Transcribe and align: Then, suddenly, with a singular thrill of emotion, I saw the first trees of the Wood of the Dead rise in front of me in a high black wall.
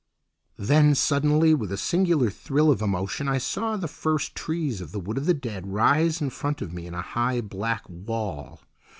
Then, 0.57 0.95
suddenly, 0.95 1.53
with 1.53 1.71
a 1.71 1.77
singular 1.77 2.31
thrill 2.31 2.71
of 2.71 2.81
emotion, 2.81 3.27
I 3.29 3.37
saw 3.37 3.77
the 3.77 3.87
first 3.87 4.33
trees 4.33 4.81
of 4.81 4.91
the 4.93 4.99
Wood 4.99 5.19
of 5.19 5.27
the 5.27 5.33
Dead 5.35 5.67
rise 5.71 6.21
in 6.21 6.31
front 6.31 6.59
of 6.59 6.73
me 6.73 6.87
in 6.87 6.95
a 6.95 7.03
high 7.03 7.39
black 7.39 7.83
wall. 7.87 8.61